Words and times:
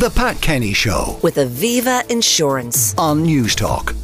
The 0.00 0.08
Pat 0.08 0.40
Kenny 0.40 0.72
Show 0.72 1.18
with 1.22 1.36
Aviva 1.36 2.10
Insurance. 2.10 2.94
on 2.96 3.22
News 3.22 3.54
Talk. 3.54 3.94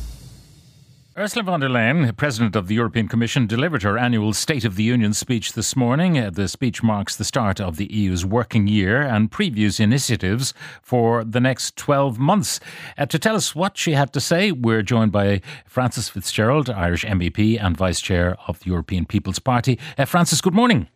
Ursula 1.17 1.43
von 1.43 1.61
der 1.61 1.71
Leyen, 1.71 2.15
President 2.15 2.55
of 2.55 2.67
the 2.69 2.75
European 2.75 3.09
Commission, 3.09 3.47
delivered 3.47 3.83
her 3.83 3.97
annual 3.97 4.35
State 4.35 4.67
of 4.67 4.77
the 4.77 4.83
Union 4.83 5.15
speech 5.15 5.55
this 5.55 5.75
morning. 5.75 6.19
Uh, 6.19 6.29
The 6.29 6.49
speech 6.49 6.83
marks 6.83 7.17
the 7.17 7.25
start 7.25 7.63
of 7.63 7.79
the 7.79 7.91
EU's 7.91 8.27
working 8.27 8.67
year 8.69 9.01
and 9.01 9.31
previews 9.31 9.81
initiatives 9.81 10.53
for 10.83 11.25
the 11.25 11.41
next 11.41 11.77
12 11.79 12.19
months. 12.19 12.61
Uh, 12.99 13.07
to 13.07 13.19
tell 13.19 13.35
us 13.35 13.55
what 13.55 13.79
she 13.79 13.93
had 13.93 14.13
to 14.13 14.21
say, 14.21 14.53
we're 14.53 14.83
joined 14.83 15.13
by 15.13 15.41
Frances 15.65 16.11
Fitzgerald, 16.11 16.69
Irish 16.69 17.07
MEP 17.07 17.59
and 17.59 17.75
Vice 17.75 18.03
Chair 18.03 18.37
of 18.47 18.59
the 18.59 18.67
European 18.67 19.07
People's 19.07 19.39
Party. 19.39 19.79
Uh, 19.97 20.05
Frances, 20.05 20.43
good 20.43 20.53
morning. 20.55 20.89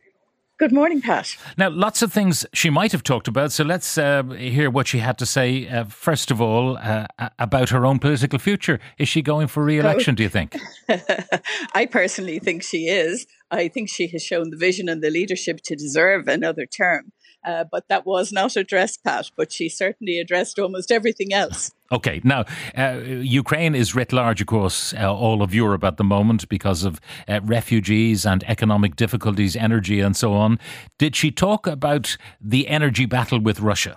Good 0.61 0.73
morning, 0.73 1.01
Pat. 1.01 1.39
Now, 1.57 1.71
lots 1.71 2.03
of 2.03 2.13
things 2.13 2.45
she 2.53 2.69
might 2.69 2.93
have 2.93 3.03
talked 3.03 3.29
about, 3.29 3.51
so 3.51 3.65
let's 3.65 3.97
uh, 3.97 4.23
hear 4.25 4.69
what 4.69 4.89
she 4.89 4.99
had 4.99 5.17
to 5.17 5.25
say, 5.25 5.67
uh, 5.67 5.85
first 5.85 6.31
of 6.31 6.39
all, 6.39 6.77
uh, 6.77 7.07
about 7.39 7.71
her 7.71 7.87
own 7.87 7.99
political 7.99 8.39
future. 8.39 8.79
Is 8.99 9.09
she 9.09 9.23
going 9.23 9.47
for 9.47 9.65
re 9.65 9.79
election, 9.79 10.15
do 10.17 10.23
you 10.23 10.29
think? 10.29 10.55
I 11.75 11.87
personally 11.87 12.41
think 12.41 12.63
she 12.63 12.89
is. 12.89 13.27
I 13.51 13.69
think 13.69 13.89
she 13.89 14.09
has 14.09 14.23
shown 14.23 14.51
the 14.51 14.57
vision 14.59 14.91
and 14.91 15.03
the 15.03 15.09
leadership 15.09 15.63
to 15.63 15.75
deserve 15.75 16.29
another 16.29 16.67
term. 16.67 17.13
Uh, 17.43 17.65
but 17.65 17.89
that 17.89 18.05
was 18.05 18.31
not 18.31 18.55
addressed, 18.55 19.03
Pat, 19.03 19.31
but 19.39 19.51
she 19.51 19.71
certainly 19.71 20.19
addressed 20.19 20.59
almost 20.59 20.93
everything 20.93 21.33
else. 21.33 21.73
Okay, 21.93 22.21
now 22.23 22.45
uh, 22.79 23.01
Ukraine 23.03 23.75
is 23.75 23.97
writ 23.97 24.13
large, 24.13 24.45
course, 24.47 24.95
uh, 24.95 25.13
all 25.13 25.43
of 25.43 25.53
Europe 25.53 25.83
at 25.83 25.97
the 25.97 26.05
moment 26.05 26.49
because 26.49 26.85
of 26.85 27.01
uh, 27.27 27.41
refugees 27.43 28.25
and 28.25 28.45
economic 28.45 28.95
difficulties, 28.95 29.57
energy, 29.57 29.99
and 29.99 30.17
so 30.17 30.33
on. 30.33 30.61
Did 30.99 31.17
she 31.17 31.33
talk 31.33 31.67
about 31.67 32.17
the 32.41 32.69
energy 32.69 33.07
battle 33.07 33.41
with 33.41 33.59
Russia? 33.59 33.97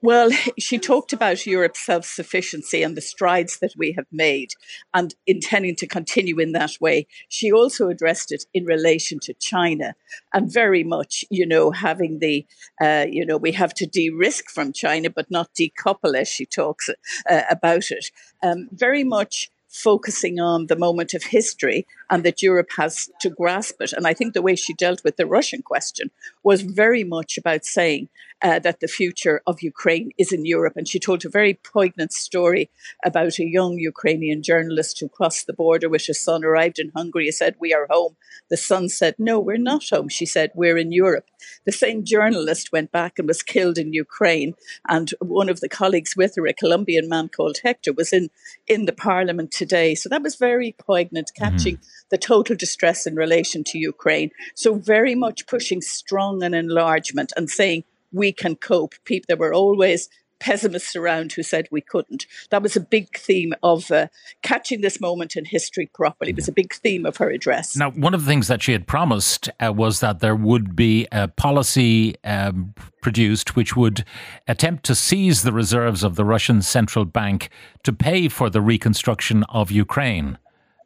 Well, 0.00 0.30
she 0.58 0.78
talked 0.78 1.12
about 1.12 1.46
Europe's 1.46 1.84
self 1.84 2.06
sufficiency 2.06 2.82
and 2.82 2.96
the 2.96 3.00
strides 3.00 3.58
that 3.58 3.74
we 3.76 3.92
have 3.92 4.06
made 4.10 4.52
and 4.94 5.14
intending 5.26 5.76
to 5.76 5.86
continue 5.86 6.38
in 6.38 6.52
that 6.52 6.72
way. 6.80 7.06
She 7.28 7.52
also 7.52 7.88
addressed 7.88 8.32
it 8.32 8.44
in 8.54 8.64
relation 8.64 9.18
to 9.20 9.34
China 9.34 9.94
and 10.32 10.50
very 10.50 10.84
much, 10.84 11.24
you 11.30 11.46
know, 11.46 11.70
having 11.70 12.18
the, 12.20 12.46
uh, 12.80 13.06
you 13.08 13.26
know, 13.26 13.36
we 13.36 13.52
have 13.52 13.74
to 13.74 13.86
de 13.86 14.10
risk 14.10 14.50
from 14.50 14.72
China, 14.72 15.10
but 15.10 15.30
not 15.30 15.54
decouple 15.54 16.16
as 16.16 16.28
she 16.28 16.46
talks 16.46 16.88
uh, 17.28 17.42
about 17.50 17.90
it. 17.90 18.10
Um, 18.42 18.68
very 18.72 19.04
much 19.04 19.50
focusing 19.74 20.38
on 20.38 20.66
the 20.68 20.76
moment 20.76 21.14
of 21.14 21.24
history 21.24 21.84
and 22.10 22.24
that 22.24 22.42
Europe 22.42 22.70
has 22.76 23.08
to 23.20 23.30
grasp 23.30 23.76
it. 23.80 23.92
And 23.92 24.06
I 24.06 24.14
think 24.14 24.34
the 24.34 24.42
way 24.42 24.56
she 24.56 24.74
dealt 24.74 25.02
with 25.04 25.16
the 25.16 25.26
Russian 25.26 25.62
question 25.62 26.10
was 26.42 26.62
very 26.62 27.04
much 27.04 27.38
about 27.38 27.64
saying 27.64 28.08
uh, 28.42 28.58
that 28.58 28.80
the 28.80 28.88
future 28.88 29.40
of 29.46 29.62
Ukraine 29.62 30.10
is 30.18 30.32
in 30.32 30.44
Europe. 30.44 30.74
And 30.76 30.86
she 30.86 30.98
told 30.98 31.24
a 31.24 31.30
very 31.30 31.54
poignant 31.54 32.12
story 32.12 32.70
about 33.04 33.38
a 33.38 33.46
young 33.46 33.78
Ukrainian 33.78 34.42
journalist 34.42 35.00
who 35.00 35.08
crossed 35.08 35.46
the 35.46 35.52
border 35.54 35.88
with 35.88 36.06
his 36.06 36.20
son, 36.20 36.44
arrived 36.44 36.78
in 36.78 36.92
Hungary, 36.94 37.26
and 37.26 37.34
said, 37.34 37.56
We 37.58 37.72
are 37.72 37.86
home. 37.88 38.16
The 38.50 38.56
son 38.56 38.88
said, 38.88 39.14
No, 39.18 39.40
we're 39.40 39.56
not 39.56 39.88
home. 39.88 40.08
She 40.08 40.26
said, 40.26 40.50
We're 40.54 40.76
in 40.76 40.92
Europe. 40.92 41.26
The 41.64 41.72
same 41.72 42.04
journalist 42.04 42.72
went 42.72 42.92
back 42.92 43.18
and 43.18 43.26
was 43.26 43.42
killed 43.42 43.78
in 43.78 43.92
Ukraine. 43.92 44.54
And 44.88 45.10
one 45.20 45.48
of 45.48 45.60
the 45.60 45.68
colleagues 45.68 46.16
with 46.16 46.36
her, 46.36 46.46
a 46.46 46.52
Colombian 46.52 47.08
man 47.08 47.28
called 47.28 47.58
Hector, 47.62 47.92
was 47.92 48.12
in, 48.12 48.30
in 48.66 48.84
the 48.84 48.92
parliament 48.92 49.52
today. 49.52 49.94
So 49.94 50.08
that 50.10 50.22
was 50.22 50.36
very 50.36 50.74
poignant, 50.78 51.32
catching 51.34 51.78
the 52.14 52.18
total 52.18 52.54
distress 52.54 53.08
in 53.08 53.16
relation 53.16 53.64
to 53.64 53.76
Ukraine. 53.76 54.30
So 54.54 54.74
very 54.76 55.16
much 55.16 55.48
pushing 55.48 55.80
strong 55.80 56.44
and 56.44 56.54
enlargement 56.54 57.32
and 57.36 57.50
saying 57.50 57.82
we 58.12 58.30
can 58.30 58.54
cope. 58.54 58.94
People, 59.04 59.24
there 59.26 59.36
were 59.36 59.52
always 59.52 60.08
pessimists 60.38 60.94
around 60.94 61.32
who 61.32 61.42
said 61.42 61.66
we 61.72 61.80
couldn't. 61.80 62.26
That 62.50 62.62
was 62.62 62.76
a 62.76 62.80
big 62.80 63.18
theme 63.18 63.52
of 63.64 63.90
uh, 63.90 64.06
catching 64.42 64.80
this 64.80 65.00
moment 65.00 65.34
in 65.34 65.44
history 65.44 65.90
properly. 65.92 66.30
It 66.30 66.36
was 66.36 66.46
a 66.46 66.52
big 66.52 66.72
theme 66.72 67.04
of 67.04 67.16
her 67.16 67.30
address. 67.30 67.74
Now, 67.74 67.90
one 67.90 68.14
of 68.14 68.20
the 68.24 68.28
things 68.28 68.46
that 68.46 68.62
she 68.62 68.70
had 68.70 68.86
promised 68.86 69.50
uh, 69.58 69.72
was 69.72 69.98
that 69.98 70.20
there 70.20 70.36
would 70.36 70.76
be 70.76 71.08
a 71.10 71.26
policy 71.26 72.14
um, 72.22 72.74
produced 73.02 73.56
which 73.56 73.74
would 73.74 74.04
attempt 74.46 74.84
to 74.84 74.94
seize 74.94 75.42
the 75.42 75.52
reserves 75.52 76.04
of 76.04 76.14
the 76.14 76.24
Russian 76.24 76.62
central 76.62 77.04
bank 77.04 77.50
to 77.82 77.92
pay 77.92 78.28
for 78.28 78.50
the 78.50 78.60
reconstruction 78.60 79.42
of 79.48 79.72
Ukraine. 79.72 80.38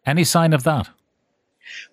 Any 0.07 0.25
sign 0.25 0.55
of 0.55 0.63
that? 0.63 0.89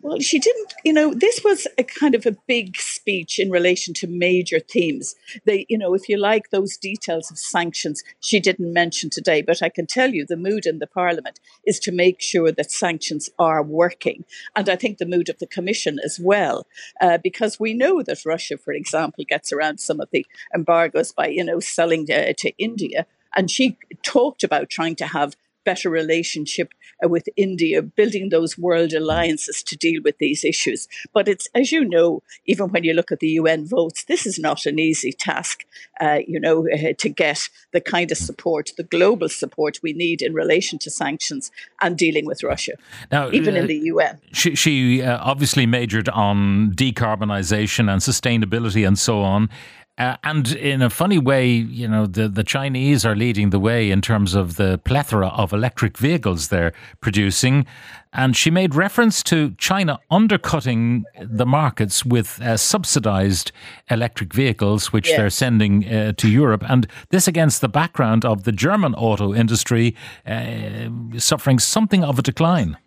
Well, 0.01 0.19
she 0.19 0.39
didn't, 0.39 0.73
you 0.83 0.93
know, 0.93 1.13
this 1.13 1.41
was 1.43 1.67
a 1.77 1.83
kind 1.83 2.15
of 2.15 2.25
a 2.25 2.37
big 2.47 2.77
speech 2.77 3.39
in 3.39 3.49
relation 3.49 3.93
to 3.95 4.07
major 4.07 4.59
themes. 4.59 5.15
They, 5.45 5.65
you 5.69 5.77
know, 5.77 5.93
if 5.93 6.07
you 6.09 6.17
like 6.17 6.49
those 6.49 6.77
details 6.77 7.31
of 7.31 7.37
sanctions, 7.37 8.03
she 8.19 8.39
didn't 8.39 8.73
mention 8.73 9.09
today, 9.09 9.41
but 9.41 9.61
I 9.63 9.69
can 9.69 9.87
tell 9.87 10.13
you 10.13 10.25
the 10.25 10.37
mood 10.37 10.65
in 10.65 10.79
the 10.79 10.87
parliament 10.87 11.39
is 11.65 11.79
to 11.81 11.91
make 11.91 12.21
sure 12.21 12.51
that 12.51 12.71
sanctions 12.71 13.29
are 13.39 13.63
working. 13.63 14.25
And 14.55 14.69
I 14.69 14.75
think 14.75 14.97
the 14.97 15.05
mood 15.05 15.29
of 15.29 15.39
the 15.39 15.47
commission 15.47 15.97
as 16.03 16.19
well, 16.19 16.67
uh, 17.01 17.17
because 17.17 17.59
we 17.59 17.73
know 17.73 18.01
that 18.01 18.25
Russia, 18.25 18.57
for 18.57 18.73
example, 18.73 19.23
gets 19.27 19.51
around 19.51 19.79
some 19.79 19.99
of 19.99 20.09
the 20.11 20.25
embargoes 20.53 21.11
by, 21.11 21.27
you 21.27 21.43
know, 21.43 21.59
selling 21.59 22.11
uh, 22.11 22.33
to 22.37 22.51
India. 22.57 23.05
And 23.35 23.51
she 23.51 23.77
talked 24.03 24.43
about 24.43 24.69
trying 24.69 24.95
to 24.97 25.07
have 25.07 25.35
better 25.65 25.89
relationship 25.89 26.73
uh, 27.03 27.09
with 27.09 27.27
India, 27.35 27.81
building 27.81 28.29
those 28.29 28.57
world 28.57 28.93
alliances 28.93 29.61
to 29.63 29.75
deal 29.75 30.01
with 30.03 30.17
these 30.19 30.45
issues. 30.45 30.87
But 31.13 31.27
it's, 31.27 31.47
as 31.53 31.71
you 31.71 31.83
know, 31.83 32.23
even 32.45 32.69
when 32.69 32.83
you 32.83 32.93
look 32.93 33.11
at 33.11 33.19
the 33.19 33.27
UN 33.29 33.65
votes, 33.65 34.05
this 34.05 34.25
is 34.25 34.39
not 34.39 34.65
an 34.65 34.79
easy 34.79 35.11
task, 35.11 35.65
uh, 35.99 36.19
you 36.25 36.39
know, 36.39 36.67
uh, 36.69 36.93
to 36.97 37.09
get 37.09 37.49
the 37.73 37.81
kind 37.81 38.11
of 38.11 38.17
support, 38.17 38.71
the 38.77 38.83
global 38.83 39.27
support 39.27 39.79
we 39.83 39.93
need 39.93 40.21
in 40.21 40.33
relation 40.33 40.79
to 40.79 40.89
sanctions 40.89 41.51
and 41.81 41.97
dealing 41.97 42.25
with 42.25 42.43
Russia, 42.43 42.73
Now, 43.11 43.29
even 43.31 43.55
uh, 43.55 43.61
in 43.61 43.67
the 43.67 43.77
UN. 43.77 44.19
She, 44.31 44.55
she 44.55 45.01
uh, 45.01 45.17
obviously 45.21 45.65
majored 45.65 46.09
on 46.09 46.71
decarbonisation 46.71 47.91
and 47.91 48.01
sustainability 48.01 48.87
and 48.87 48.97
so 48.97 49.21
on. 49.21 49.49
Uh, 49.97 50.17
and 50.25 50.51
in 50.55 50.81
a 50.81 50.89
funny 50.89 51.17
way, 51.17 51.47
you 51.47 51.87
know, 51.87 52.05
the, 52.05 52.27
the 52.27 52.43
Chinese 52.43 53.05
are 53.05 53.15
leading 53.15 53.51
the 53.51 53.59
way 53.59 53.89
in 53.91 54.01
terms 54.01 54.35
of 54.35 54.57
the 54.57 54.77
plethora 54.79 55.27
of 55.29 55.53
electric 55.53 55.97
vehicles 55.97 56.49
they're 56.49 56.73
producing. 56.99 57.65
And 58.11 58.35
she 58.35 58.51
made 58.51 58.75
reference 58.75 59.23
to 59.23 59.51
China 59.57 59.99
undercutting 60.11 61.05
the 61.21 61.45
markets 61.45 62.05
with 62.05 62.41
uh, 62.41 62.57
subsidized 62.57 63.51
electric 63.89 64.33
vehicles, 64.33 64.91
which 64.91 65.07
Yes. 65.07 65.17
they're 65.17 65.29
sending 65.29 65.85
uh, 65.87 66.11
to 66.13 66.29
Europe. 66.29 66.63
And 66.67 66.87
this 67.09 67.27
against 67.27 67.61
the 67.61 67.69
background 67.69 68.25
of 68.25 68.43
the 68.43 68.51
German 68.51 68.95
auto 68.95 69.33
industry 69.33 69.95
uh, 70.25 70.89
suffering 71.17 71.59
something 71.59 72.03
of 72.03 72.19
a 72.19 72.21
decline. 72.21 72.77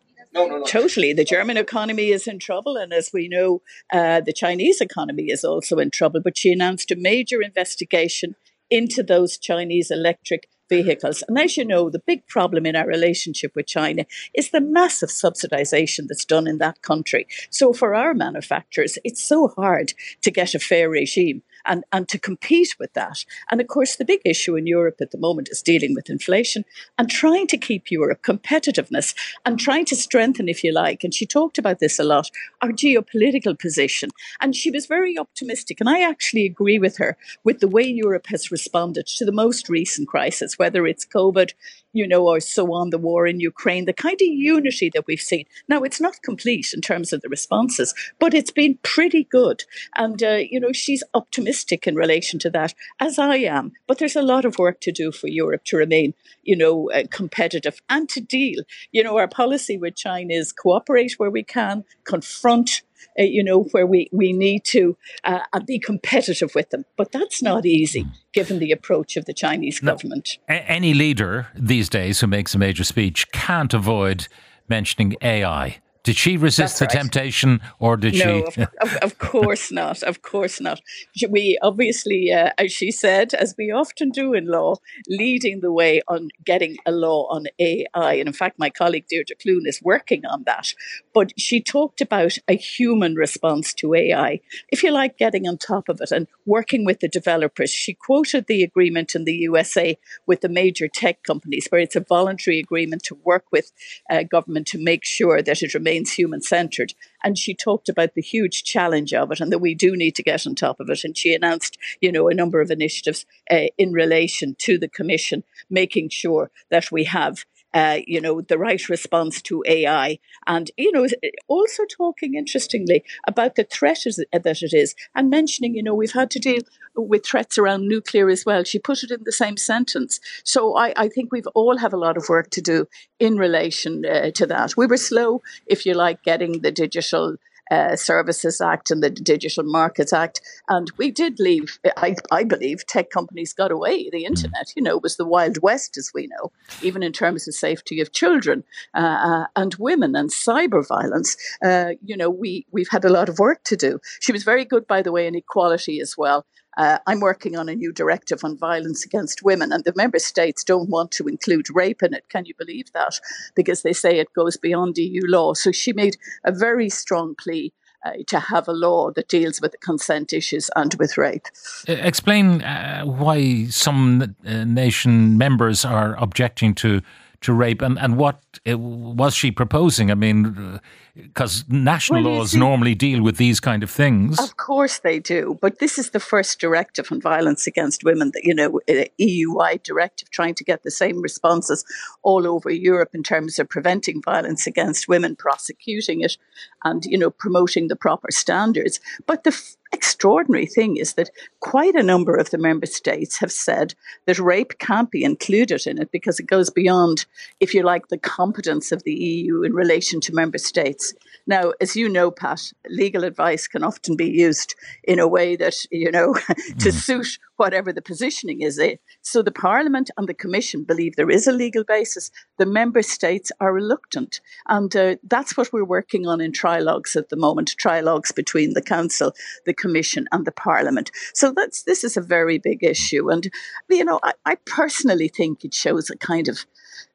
Totally. 0.69 1.15
The 1.15 1.25
German 1.25 1.56
economy 1.67 2.11
is 2.11 2.27
in 2.27 2.39
trouble. 2.39 2.77
And 2.77 2.93
as 2.93 3.11
we 3.12 3.27
know, 3.27 3.62
uh, 3.93 4.21
the 4.21 4.34
Chinese 4.34 4.81
economy 4.81 5.25
is 5.25 5.43
also 5.43 5.79
in 5.79 5.91
trouble. 5.91 6.21
But 6.23 6.37
she 6.37 6.53
announced 6.53 6.91
a 6.91 6.97
major 6.97 7.41
investigation 7.43 8.34
into 8.71 9.03
those 9.03 9.39
Chinese 9.39 9.91
electric 9.91 10.49
vehicles. 10.69 11.25
And 11.27 11.39
as 11.39 11.56
you 11.56 11.65
know, 11.65 11.89
the 11.89 12.03
big 12.06 12.27
problem 12.27 12.67
in 12.67 12.77
our 12.77 12.87
relationship 12.87 13.53
with 13.56 13.67
China 13.67 14.05
is 14.34 14.51
the 14.51 14.61
massive 14.61 15.09
subsidization 15.09 16.06
that's 16.06 16.27
done 16.27 16.47
in 16.47 16.59
that 16.59 16.83
country. 16.83 17.27
So 17.49 17.73
for 17.73 17.95
our 17.95 18.12
manufacturers, 18.12 18.99
it's 19.05 19.27
so 19.27 19.49
hard 19.56 19.95
to 20.21 20.31
get 20.31 20.55
a 20.55 20.59
fair 20.59 20.91
regime 20.91 21.43
and, 21.67 21.85
and 21.93 22.09
to 22.09 22.19
compete 22.19 22.77
with 22.79 22.93
that. 22.95 23.25
And 23.51 23.61
of 23.61 23.67
course, 23.67 23.97
the 23.97 24.05
big 24.05 24.21
issue 24.25 24.57
in 24.57 24.67
Europe 24.67 24.97
at 25.01 25.11
the 25.11 25.19
moment 25.19 25.49
is 25.51 25.63
dealing 25.63 25.95
with 25.95 26.11
inflation 26.11 26.65
and 26.97 27.11
trying 27.11 27.47
to 27.49 27.57
keep 27.57 27.91
Europe 27.91 28.23
competitiveness 28.23 29.15
and 29.45 29.59
trying 29.59 29.85
to 29.87 29.97
strengthen, 29.97 30.49
if 30.49 30.65
you 30.65 30.73
like. 30.73 31.05
And 31.05 31.15
she 31.15 31.27
talked 31.27 31.59
about 31.59 31.79
this 31.79 31.99
a 31.99 32.05
lot, 32.05 32.31
our 32.63 32.71
geopolitical 32.71 33.59
position. 33.59 34.11
And 34.41 34.55
she 34.55 34.71
was 34.71 34.87
very 34.87 35.19
optimistic. 35.19 35.81
And 35.81 35.89
I 35.89 36.01
actually 36.01 36.47
agree 36.47 36.79
with 36.79 36.99
her 36.99 37.17
with 37.45 37.61
the 37.61 37.69
way 37.69 37.83
Europe 37.83 38.27
has 38.29 38.51
responded 38.51 39.06
to 39.06 39.25
the 39.25 39.32
most 39.32 39.69
recent 39.69 40.09
crisis, 40.09 40.59
whether 40.59 40.87
it's 40.87 41.06
COVID, 41.06 41.53
you 41.93 42.06
know, 42.06 42.26
or 42.26 42.40
so 42.40 42.73
on, 42.73 42.90
the 42.90 42.99
war 42.99 43.26
in 43.26 43.40
Ukraine, 43.40 43.85
the 43.85 43.93
kind 43.93 44.14
of 44.14 44.26
unity 44.26 44.90
that 44.94 45.06
we've 45.06 45.20
seen. 45.20 45.44
Now, 45.69 45.82
it's 45.82 46.00
not 46.00 46.23
complete 46.23 46.73
in 46.75 46.81
terms 46.81 47.12
of 47.12 47.23
the 47.23 47.29
responses, 47.29 47.94
but 48.19 48.35
it's 48.35 48.50
been 48.50 48.79
pretty 48.82 49.25
good. 49.25 49.64
And, 49.96 50.23
uh, 50.23 50.40
you 50.50 50.61
know, 50.61 50.73
she's 50.73 51.02
optimistic 51.14 51.87
in 51.87 51.94
relation 51.94 52.38
to 52.40 52.50
that, 52.50 52.75
as 53.00 53.19
I 53.19 53.37
am. 53.37 53.73
But 53.87 53.99
there's 53.99 54.17
a 54.17 54.23
lot 54.23 54.44
of 54.44 54.58
work 54.58 54.81
to 54.82 54.93
do 54.93 55.12
for 55.12 55.29
Europe 55.29 55.64
to 55.67 55.76
remain, 55.76 56.14
you 56.43 56.56
know, 56.56 56.90
uh, 56.90 57.05
competitive 57.11 57.81
and 57.88 58.08
to 58.11 58.20
deal. 58.20 58.62
You 58.93 59.02
know, 59.02 59.17
our 59.17 59.29
policy 59.29 59.79
with 59.79 59.96
China 59.96 60.34
is 60.34 60.52
cooperate 60.52 61.14
where 61.19 61.31
we 61.31 61.43
can, 61.43 61.84
confront 62.05 62.82
uh, 63.19 63.23
you 63.23 63.43
know, 63.43 63.65
where 63.73 63.87
we, 63.87 64.09
we 64.12 64.33
need 64.33 64.65
to 64.65 64.97
uh, 65.25 65.41
be 65.67 65.79
competitive 65.79 66.55
with 66.55 66.71
them. 66.71 66.85
But 66.97 67.12
that's 67.12 67.43
not 67.43 67.67
easy 67.67 68.06
given 68.33 68.59
the 68.59 68.73
approach 68.73 69.17
of 69.17 69.25
the 69.25 69.35
Chinese 69.35 69.81
government. 69.81 70.39
A- 70.49 70.71
any 70.71 70.95
leader 70.95 71.49
these 71.55 71.89
days 71.89 72.21
who 72.21 72.27
makes 72.27 72.55
a 72.55 72.59
major 72.59 72.85
speech 72.85 73.31
can't 73.33 73.75
avoid 73.75 74.29
mentioning 74.69 75.17
AI. 75.23 75.79
Did 76.05 76.17
she 76.17 76.37
resist 76.37 76.79
That's 76.79 76.93
the 76.93 76.97
right. 76.97 77.03
temptation, 77.03 77.61
or 77.79 77.97
did 77.97 78.15
No, 78.15 78.50
she? 78.50 78.62
of, 78.62 78.69
of, 78.81 78.97
of 78.97 79.19
course 79.19 79.71
not. 79.73 80.03
Of 80.03 80.23
course 80.23 80.61
not. 80.61 80.81
We 81.29 81.59
obviously, 81.61 82.33
uh, 82.33 82.50
as 82.56 82.73
she 82.73 82.91
said, 82.91 83.35
as 83.35 83.55
we 83.59 83.71
often 83.71 84.11
do 84.11 84.33
in 84.33 84.47
law, 84.47 84.77
leading 85.09 85.61
the 85.61 85.73
way 85.73 86.00
on 86.09 86.29
getting 86.45 86.77
a 86.87 86.93
law 86.93 87.27
on 87.31 87.47
AI. 87.59 88.15
And 88.15 88.29
in 88.29 88.33
fact, 88.33 88.59
my 88.59 88.71
colleague 88.71 89.06
Deirdre 89.09 89.37
Clune 89.37 89.67
is 89.67 89.83
working 89.83 90.25
on 90.25 90.45
that. 90.45 90.73
But 91.12 91.33
she 91.39 91.61
talked 91.61 92.01
about 92.01 92.39
a 92.47 92.56
human 92.56 93.15
response 93.17 93.75
to 93.75 93.94
AI, 93.94 94.41
if 94.71 94.83
you 94.83 94.93
like, 94.93 95.19
getting 95.19 95.49
on 95.49 95.59
top 95.59 95.89
of 95.89 96.01
it 96.01 96.12
and 96.12 96.29
working 96.47 96.85
with 96.85 97.01
the 97.01 97.09
developers. 97.09 97.71
She 97.71 97.93
quoted 97.93 98.47
the 98.47 98.62
agreement 98.62 99.15
in 99.15 99.25
the 99.25 99.35
USA 99.35 99.99
with 100.27 100.43
the 100.43 100.49
major 100.49 100.87
tech 100.87 101.23
companies, 101.25 101.67
where 101.69 101.81
it's 101.81 101.97
a 101.97 102.01
voluntary 102.01 102.61
agreement 102.61 103.03
to 103.05 103.17
work 103.25 103.47
with 103.51 103.73
uh, 104.09 104.23
government 104.23 104.69
to 104.69 104.79
make 104.79 105.05
sure 105.05 105.43
that 105.43 105.62
it 105.62 105.75
remains 105.75 105.88
human 105.96 106.43
centered. 106.43 106.94
And 107.25 107.37
she 107.37 107.55
talked 107.55 107.88
about 107.88 108.14
the 108.14 108.23
huge 108.23 108.62
challenge 108.62 109.12
of 109.12 109.32
it 109.32 109.40
and 109.40 109.50
that 109.52 109.58
we 109.58 109.75
do 109.75 109.96
need 109.96 110.14
to 110.17 110.23
get 110.23 110.46
on 110.46 110.55
top 110.55 110.81
of 110.81 110.88
it. 110.90 111.05
And 111.05 111.17
she 111.17 111.35
announced, 111.35 111.79
you 112.00 112.12
know, 112.12 112.29
a 112.29 112.35
number 112.35 112.61
of 112.61 112.70
initiatives 112.70 113.26
uh, 113.50 113.67
in 113.76 113.93
relation 113.93 114.56
to 114.61 114.79
the 114.79 114.88
Commission, 114.88 115.44
making 115.69 116.11
sure 116.11 116.50
that 116.70 116.93
we 116.93 117.05
have 117.05 117.44
uh, 117.75 117.99
you 118.06 118.20
know, 118.20 118.41
the 118.41 118.59
right 118.59 118.88
response 118.88 119.43
to 119.43 119.62
AI. 119.67 120.19
And, 120.47 120.70
you 120.76 120.93
know, 120.93 121.06
also 121.49 121.85
talking 121.85 122.35
interestingly 122.35 123.05
about 123.26 123.56
the 123.56 123.65
threat 123.65 123.99
that 124.05 124.62
it 124.62 124.73
is 124.73 124.94
and 125.15 125.31
mentioning, 125.31 125.75
you 125.75 125.82
know, 125.82 125.94
we've 125.94 126.12
had 126.12 126.31
to 126.32 126.38
deal 126.38 126.62
with 126.94 127.25
threats 127.25 127.59
around 127.59 127.87
nuclear 127.87 128.29
as 128.29 128.44
well. 128.44 128.65
She 128.65 128.79
put 128.79 129.03
it 129.03 129.11
in 129.11 129.25
the 129.25 129.32
same 129.32 129.56
sentence. 129.56 130.20
So 130.44 130.76
I, 130.76 130.93
I 130.97 131.09
think 131.09 131.31
we've 131.31 131.47
all 131.55 131.76
have 131.79 131.93
a 131.93 131.99
lot 131.99 132.17
of 132.17 132.29
work 132.29 132.50
to 132.50 132.61
do 132.61 132.87
in 133.19 133.37
relation 133.37 134.05
uh, 134.05 134.31
to 134.32 134.47
that. 134.47 134.76
We 134.76 134.87
were 134.87 134.97
slow, 134.97 135.43
if 135.67 135.87
you 135.87 135.94
like, 135.94 136.23
getting 136.23 136.61
the 136.61 136.73
digital 136.73 137.37
uh, 137.70 137.97
Services 137.97 138.61
Act 138.61 138.91
and 138.91 139.03
the 139.03 139.11
Digital 139.11 139.65
Markets 139.65 140.12
Act. 140.12 140.41
And 140.69 140.91
we 140.97 141.11
did 141.11 141.38
leave, 141.38 141.79
I, 141.97 142.17
I, 142.31 142.44
believe, 142.44 142.87
tech 142.87 143.11
companies 143.11 143.53
got 143.53 143.70
away. 143.70 144.09
The 144.11 144.25
internet, 144.25 144.73
you 144.76 144.82
know, 144.82 144.99
was 144.99 145.17
the 145.17 145.26
Wild 145.26 145.59
West, 145.62 145.97
as 145.97 146.11
we 146.15 146.29
know, 146.29 146.53
even 146.82 147.03
in 147.03 147.12
terms 147.12 147.47
of 147.47 147.55
safety 147.55 148.00
of 148.00 148.12
children 148.12 148.65
uh, 148.94 148.99
uh, 148.99 149.47
and 149.56 149.75
women 149.79 150.17
and 150.17 150.31
cyber 150.31 150.87
violence. 150.87 151.37
Uh, 151.65 151.91
you 152.05 152.17
know, 152.17 152.31
we, 152.31 152.67
we've 152.70 152.88
had 152.91 153.05
a 153.05 153.11
lot 153.11 153.29
of 153.29 153.38
work 153.38 153.65
to 153.65 153.76
do. 153.76 153.99
She 154.20 154.32
was 154.32 154.44
very 154.44 154.65
good, 154.65 154.87
by 154.87 155.03
the 155.03 155.12
way, 155.12 155.26
in 155.26 155.35
equality 155.35 156.00
as 156.00 156.17
well. 156.17 156.47
Uh, 156.79 156.99
I'm 157.07 157.21
working 157.21 157.57
on 157.57 157.69
a 157.69 157.75
new 157.75 157.93
directive 157.93 158.45
on 158.45 158.57
violence 158.57 159.05
against 159.05 159.43
women, 159.43 159.73
and 159.73 159.85
the 159.85 159.93
member 159.97 160.21
states 160.21 160.65
don't 160.65 160.89
want 160.89 161.11
to 161.13 161.27
include 161.27 161.67
rape 161.75 162.03
in 162.03 162.15
it. 162.15 162.25
Can 162.31 162.47
you 162.47 162.55
believe 162.57 162.93
that? 162.93 163.21
Because 163.55 163.83
they 163.83 163.93
say 163.93 164.19
it 164.19 164.33
goes 164.33 164.57
beyond 164.57 164.97
EU 164.97 165.23
law. 165.27 165.55
So 165.55 165.73
she 165.73 165.93
made 165.93 166.17
a 166.45 166.53
very 166.53 166.89
strong 166.89 167.35
plea 167.35 167.73
uh, 168.05 168.13
to 168.29 168.39
have 168.39 168.69
a 168.69 168.73
law 168.73 169.11
that 169.11 169.29
deals 169.29 169.61
with 169.61 169.73
the 169.73 169.79
consent 169.79 170.33
issues 170.33 170.71
and 170.77 170.95
with 171.01 171.19
rape. 171.19 171.47
Explain 171.89 172.63
uh, 172.63 173.03
why 173.05 173.67
some 173.67 174.37
uh, 174.47 174.65
nation 174.65 175.37
members 175.37 175.85
are 175.85 176.15
objecting 176.17 176.75
to 176.77 177.03
to 177.40 177.52
rape 177.52 177.82
and, 177.82 177.99
and 177.99 178.17
what 178.17 178.40
uh, 178.69 178.76
was 178.76 179.35
she 179.35 179.50
proposing? 179.50 180.11
I 180.11 180.14
mean, 180.14 180.46
uh, 180.58 180.79
because 181.14 181.64
national 181.69 182.23
Well, 182.23 182.35
laws 182.38 182.50
see- 182.52 182.58
normally 182.58 182.94
deal 182.94 183.23
with 183.23 183.37
these 183.37 183.61
kind 183.61 183.82
of 183.82 183.90
things. 183.90 184.38
Of 184.38 184.56
course 184.56 184.99
they 184.99 185.19
do, 185.19 185.58
but 185.61 185.79
this 185.79 185.99
is 185.99 186.11
the 186.11 186.20
first 186.20 186.61
directive 186.61 187.11
on 187.11 187.20
violence 187.20 187.67
against 187.67 188.05
women, 188.05 188.31
that 188.35 188.44
you 188.44 188.55
know, 188.55 188.81
uh, 188.88 189.05
EU-wide 189.19 189.82
directive 189.82 190.31
trying 190.31 190.55
to 190.55 190.64
get 190.64 190.82
the 190.82 190.90
same 190.90 191.20
responses 191.20 191.85
all 192.23 192.46
over 192.46 192.70
Europe 192.70 193.14
in 193.14 193.23
terms 193.23 193.58
of 193.58 193.69
preventing 193.69 194.23
violence 194.23 194.67
against 194.67 195.08
women, 195.08 195.34
prosecuting 195.37 196.20
it, 196.20 196.37
and 196.84 197.05
you 197.05 197.19
know, 197.19 197.31
promoting 197.31 197.88
the 197.88 197.96
proper 197.96 198.31
standards. 198.31 199.00
But 199.26 199.44
the 199.44 199.52
extraordinary 199.93 200.67
thing 200.67 200.96
is 200.96 201.14
that 201.14 201.31
quite 201.61 201.94
a 201.94 202.02
number 202.02 202.35
of 202.35 202.50
the 202.50 202.58
member 202.58 202.87
states 202.87 203.38
have 203.38 203.52
said 203.52 203.94
that 204.26 204.38
rape 204.38 204.79
can't 204.79 205.11
be 205.11 205.25
included 205.25 205.87
in 205.87 206.00
it 206.00 206.11
because 206.12 206.38
it 206.38 206.46
goes 206.46 206.70
beyond, 206.70 207.26
if 207.61 207.75
you 207.75 207.82
like, 207.82 208.08
the 208.08 208.19
competence 208.19 208.93
of 208.93 209.02
the 209.05 209.14
EU 209.14 209.62
in 209.62 209.73
relation 209.73 210.20
to 210.20 210.35
member 210.35 210.58
states. 210.58 211.14
Now, 211.46 211.73
as 211.81 211.96
you 211.96 212.08
know, 212.08 212.31
Pat, 212.31 212.73
legal 212.88 213.25
advice 213.25 213.67
can 213.67 213.82
often 213.82 214.17
be 214.17 214.29
used 214.29 214.75
in 215.05 215.19
a 215.19 215.29
way 215.29 215.56
that, 215.56 215.76
you 215.91 216.11
know, 216.11 216.34
to 216.81 216.91
hmm. 216.91 216.96
suit 216.96 217.38
whatever 217.58 217.93
the 217.93 218.00
positioning 218.00 218.62
is. 218.62 218.81
So 219.20 219.43
the 219.43 219.50
Parliament 219.50 220.10
and 220.16 220.26
the 220.28 220.34
Commission 220.34 220.84
believe 220.84 221.16
there 221.16 221.31
is 221.31 221.46
a 221.46 221.52
legal 221.52 221.84
basis. 221.84 222.31
The 222.56 222.66
member 222.66 223.02
states 223.02 223.52
are 223.60 223.72
reluctant. 223.72 224.40
And 224.69 224.94
uh, 224.96 225.16
that's 225.25 225.56
what 225.56 225.72
we're 225.72 225.84
working 225.84 226.26
on 226.26 226.40
in 226.40 226.52
trilogues 226.52 227.16
at 227.16 227.28
the 227.28 227.37
moment, 227.37 227.75
trilogues 227.76 228.32
between 228.32 228.75
the 228.75 228.82
Council, 228.82 229.34
the 229.66 229.75
Commission 229.75 230.26
and 230.32 230.46
the 230.46 230.52
Parliament. 230.52 231.10
So 231.34 231.52
that's 231.52 231.82
this 231.82 232.05
is 232.05 232.16
a 232.16 232.22
very 232.22 232.58
big 232.58 232.82
issue. 232.82 233.28
And, 233.28 233.50
you 233.90 234.05
know, 234.05 234.20
I, 234.22 234.32
I 234.46 234.55
personally 234.64 235.28
think 235.28 235.64
it 235.64 235.75
shows 235.75 236.08
a 236.10 236.16
kind 236.16 236.49
of 236.49 236.64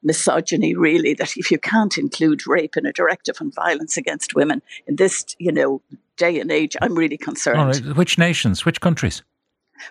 misogyny, 0.04 0.76
really, 0.76 1.14
that 1.14 1.38
if 1.38 1.50
you 1.52 1.58
can't 1.58 1.98
include 1.98 2.46
rape 2.46 2.76
in 2.78 2.86
a 2.86 2.92
directive 2.92 3.38
on 3.40 3.52
violence 3.52 3.98
against 3.98 4.36
women 4.36 4.62
in 4.88 4.98
this, 4.98 5.26
you 5.40 5.52
know, 5.52 5.82
day 6.18 6.40
and 6.40 6.52
age, 6.52 6.76
I'm 6.82 6.96
really 6.96 7.18
concerned. 7.18 7.96
Which 7.96 8.18
nations? 8.18 8.66
Which 8.66 8.82
countries? 8.82 9.24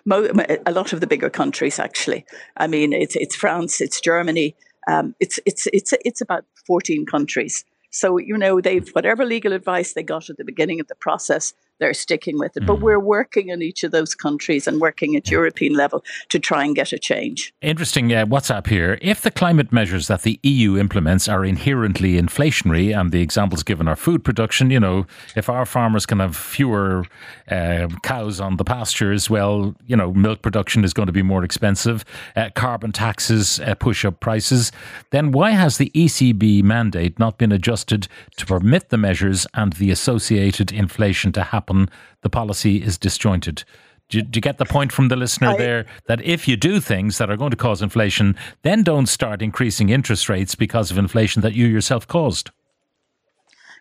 Mo- 0.05 0.29
a 0.65 0.71
lot 0.71 0.93
of 0.93 0.99
the 0.99 1.07
bigger 1.07 1.29
countries, 1.29 1.79
actually. 1.79 2.25
I 2.57 2.67
mean, 2.67 2.93
it's 2.93 3.15
it's 3.15 3.35
France, 3.35 3.81
it's 3.81 4.01
Germany, 4.01 4.55
um, 4.87 5.15
it's 5.19 5.39
it's 5.45 5.67
it's 5.73 5.93
it's 6.05 6.21
about 6.21 6.45
fourteen 6.65 7.05
countries. 7.05 7.65
So 7.89 8.17
you 8.17 8.37
know, 8.37 8.59
they've 8.59 8.87
whatever 8.89 9.25
legal 9.25 9.53
advice 9.53 9.93
they 9.93 10.03
got 10.03 10.29
at 10.29 10.37
the 10.37 10.43
beginning 10.43 10.79
of 10.79 10.87
the 10.87 10.95
process, 10.95 11.53
they're 11.83 11.93
sticking 11.93 12.39
with 12.39 12.55
it. 12.55 12.65
But 12.65 12.79
we're 12.79 12.97
working 12.97 13.49
in 13.49 13.61
each 13.61 13.83
of 13.83 13.91
those 13.91 14.15
countries 14.15 14.67
and 14.67 14.79
working 14.79 15.17
at 15.17 15.29
European 15.29 15.73
level 15.73 16.01
to 16.29 16.39
try 16.39 16.63
and 16.63 16.73
get 16.73 16.93
a 16.93 16.97
change. 16.97 17.53
Interesting 17.61 18.13
uh, 18.13 18.25
WhatsApp 18.25 18.67
here. 18.67 18.97
If 19.01 19.19
the 19.19 19.31
climate 19.31 19.73
measures 19.73 20.07
that 20.07 20.21
the 20.21 20.39
EU 20.43 20.77
implements 20.77 21.27
are 21.27 21.43
inherently 21.43 22.13
inflationary, 22.13 22.97
and 22.97 23.11
the 23.11 23.21
examples 23.21 23.63
given 23.63 23.89
are 23.89 23.97
food 23.97 24.23
production, 24.23 24.71
you 24.71 24.79
know, 24.79 25.05
if 25.35 25.49
our 25.49 25.65
farmers 25.65 26.05
can 26.05 26.19
have 26.19 26.37
fewer 26.37 27.05
uh, 27.51 27.89
cows 28.01 28.39
on 28.39 28.55
the 28.55 28.63
pastures, 28.63 29.29
well, 29.29 29.75
you 29.85 29.97
know, 29.97 30.13
milk 30.13 30.41
production 30.41 30.85
is 30.85 30.93
going 30.93 31.07
to 31.07 31.11
be 31.11 31.21
more 31.21 31.43
expensive. 31.43 32.05
Uh, 32.37 32.49
carbon 32.55 32.93
taxes 32.93 33.59
uh, 33.59 33.75
push 33.75 34.05
up 34.05 34.21
prices. 34.21 34.71
Then 35.11 35.33
why 35.33 35.51
has 35.51 35.77
the 35.77 35.91
ECB 35.93 36.63
mandate 36.63 37.19
not 37.19 37.37
been 37.37 37.51
adjusted 37.51 38.07
to 38.37 38.45
permit 38.45 38.87
the 38.87 38.97
measures 38.97 39.45
and 39.53 39.73
the 39.73 39.91
associated 39.91 40.71
inflation 40.71 41.33
to 41.33 41.43
happen? 41.43 41.72
The 42.21 42.29
policy 42.29 42.81
is 42.81 42.97
disjointed. 42.97 43.63
Do 44.09 44.17
you, 44.17 44.23
do 44.23 44.37
you 44.37 44.41
get 44.41 44.57
the 44.57 44.65
point 44.65 44.91
from 44.91 45.07
the 45.07 45.15
listener 45.15 45.49
I- 45.49 45.57
there 45.57 45.85
that 46.07 46.21
if 46.21 46.47
you 46.47 46.55
do 46.55 46.79
things 46.79 47.17
that 47.17 47.29
are 47.29 47.37
going 47.37 47.51
to 47.51 47.57
cause 47.57 47.81
inflation, 47.81 48.35
then 48.61 48.83
don't 48.83 49.07
start 49.07 49.41
increasing 49.41 49.89
interest 49.89 50.29
rates 50.29 50.55
because 50.55 50.91
of 50.91 50.97
inflation 50.97 51.41
that 51.41 51.53
you 51.53 51.65
yourself 51.67 52.07
caused? 52.07 52.51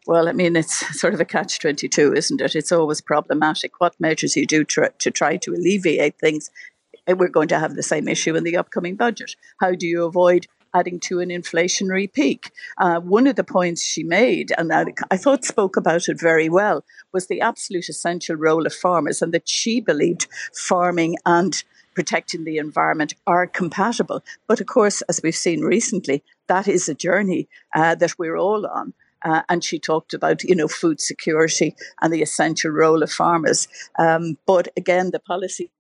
Well, 0.07 0.29
I 0.29 0.33
mean, 0.33 0.57
it's 0.57 0.75
sort 1.01 1.15
of 1.15 1.21
a 1.21 1.25
catch 1.25 1.59
22, 1.59 2.15
isn't 2.15 2.41
it? 2.41 2.57
It's 2.57 2.73
always 2.73 3.01
problematic 3.01 3.81
what 3.81 3.99
measures 4.01 4.37
you 4.37 4.47
do 4.47 4.65
tr- 4.65 4.87
to 4.99 5.11
try 5.11 5.37
to 5.39 5.55
alleviate 5.55 6.19
things. 6.19 6.51
We're 7.07 7.29
going 7.29 7.49
to 7.49 7.59
have 7.59 7.75
the 7.75 7.83
same 7.83 8.09
issue 8.09 8.37
in 8.37 8.45
the 8.45 8.57
upcoming 8.57 8.97
budget. 8.97 9.35
How 9.61 9.73
do 9.73 9.87
you 9.87 10.05
avoid 10.05 10.47
adding 10.75 11.00
to 11.00 11.21
an 11.21 11.29
inflationary 11.29 12.12
peak? 12.12 12.50
Uh, 12.79 13.00
one 13.00 13.26
of 13.26 13.37
the 13.37 13.45
points 13.45 13.83
she 13.83 14.02
made, 14.02 14.52
and 14.57 14.73
I, 14.73 14.87
I 15.11 15.17
thought 15.17 15.45
spoke 15.45 15.76
about 15.76 16.09
it 16.09 16.21
very 16.21 16.49
well, 16.49 16.85
was 17.12 17.26
the 17.26 17.41
absolute 17.41 17.88
essential 17.88 18.37
role 18.37 18.67
of 18.67 18.75
farmers, 18.75 19.23
and 19.23 19.33
that 19.33 19.49
she 19.49 19.81
believed 19.81 20.29
farming 20.55 21.17
and 21.26 21.62
protecting 21.95 22.45
the 22.45 22.59
environment 22.59 23.14
are 23.26 23.47
compatible. 23.47 24.23
But 24.49 24.61
of 24.61 24.67
course, 24.67 25.02
as 25.02 25.21
we've 25.23 25.35
seen 25.35 25.61
recently, 25.61 26.23
that 26.49 26.67
is 26.67 26.88
a 26.88 26.95
journey 26.95 27.49
uh, 27.75 27.95
that 27.97 28.19
we're 28.19 28.37
all 28.37 28.67
on. 28.67 28.95
Uh, 29.25 29.43
and 29.49 29.62
she 29.62 29.79
talked 29.79 30.14
about, 30.14 30.43
you 30.43 30.57
know, 30.57 30.67
food 30.67 31.00
security 31.00 31.76
and 32.00 32.12
the 32.12 32.23
essential 32.23 32.73
role 32.73 33.05
of 33.05 33.12
farmers. 33.12 33.69
Um, 33.97 34.37
but 34.47 34.67
again, 34.76 35.12
the 35.12 35.21
policy 35.21 35.71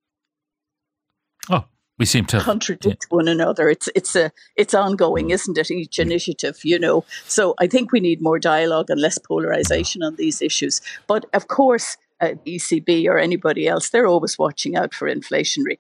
Oh, 1.50 1.64
we 1.98 2.06
seem 2.06 2.24
to. 2.26 2.40
contradict 2.40 3.06
one 3.10 3.28
another. 3.28 3.68
It's 3.68 3.88
it's 3.94 4.16
a 4.16 4.32
it's 4.56 4.74
ongoing, 4.74 5.30
isn't 5.30 5.58
it? 5.58 5.70
Each 5.70 5.98
initiative, 5.98 6.60
you 6.64 6.78
know. 6.78 7.04
So 7.26 7.54
I 7.58 7.66
think 7.66 7.92
we 7.92 8.00
need 8.00 8.20
more 8.20 8.38
dialogue 8.38 8.90
and 8.90 9.00
less 9.00 9.18
polarization 9.18 10.02
on 10.02 10.16
these 10.16 10.42
issues. 10.42 10.80
But 11.06 11.26
of 11.32 11.48
course, 11.48 11.96
uh, 12.20 12.34
ECB 12.46 13.06
or 13.06 13.18
anybody 13.18 13.68
else, 13.68 13.90
they're 13.90 14.06
always 14.06 14.38
watching 14.38 14.76
out 14.76 14.94
for 14.94 15.08
inflationary 15.08 15.78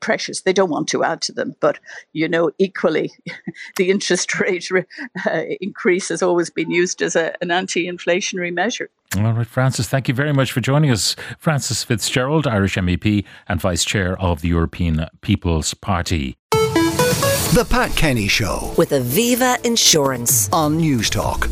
pressures. 0.00 0.42
They 0.42 0.52
don't 0.52 0.70
want 0.70 0.88
to 0.88 1.04
add 1.04 1.20
to 1.22 1.32
them, 1.32 1.54
but 1.60 1.78
you 2.12 2.28
know, 2.28 2.50
equally, 2.58 3.10
the 3.76 3.90
interest 3.90 4.38
rate 4.40 4.70
re- 4.70 4.84
uh, 5.26 5.42
increase 5.60 6.08
has 6.08 6.22
always 6.22 6.50
been 6.50 6.70
used 6.70 7.02
as 7.02 7.16
a, 7.16 7.34
an 7.42 7.50
anti-inflationary 7.50 8.52
measure. 8.52 8.90
All 9.16 9.32
right, 9.32 9.46
Frances, 9.46 9.88
thank 9.88 10.08
you 10.08 10.14
very 10.14 10.32
much 10.32 10.52
for 10.52 10.60
joining 10.60 10.90
us. 10.90 11.14
Frances 11.38 11.84
Fitzgerald, 11.84 12.46
Irish 12.46 12.76
MEP 12.76 13.24
and 13.46 13.60
Vice 13.60 13.84
Chair 13.84 14.18
of 14.20 14.40
the 14.40 14.48
European 14.48 15.06
People's 15.20 15.74
Party. 15.74 16.36
The 16.50 17.66
Pat 17.68 17.94
Kenny 17.94 18.28
Show 18.28 18.72
with 18.78 18.90
Aviva 18.90 19.62
Insurance. 19.66 20.48
on 20.52 20.78
News 20.78 21.10
Talk. 21.10 21.50